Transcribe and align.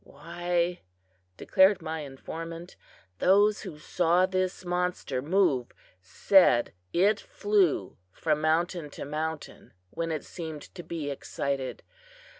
"Why," 0.03 0.81
declared 1.37 1.79
my 1.79 1.99
informant, 1.99 2.75
"those 3.19 3.61
who 3.61 3.77
saw 3.77 4.25
this 4.25 4.65
monster 4.65 5.21
move 5.21 5.73
said 6.01 6.65
that 6.65 6.73
it 6.99 7.19
flew 7.19 7.97
from 8.11 8.41
mountain 8.41 8.89
to 8.97 9.05
mountain 9.05 9.73
when 9.91 10.11
it 10.11 10.25
seemed 10.25 10.73
to 10.73 10.81
be 10.81 11.11
excited. 11.11 11.83